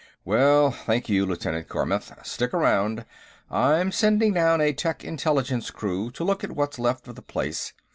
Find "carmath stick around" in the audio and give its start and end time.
1.69-3.05